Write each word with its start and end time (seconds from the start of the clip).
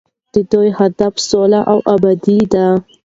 د 0.33 0.35
ده 0.51 0.61
هدف 0.79 1.13
سوله 1.29 1.59
او 1.71 1.77
ابادي 1.93 2.39
ده. 2.53 2.67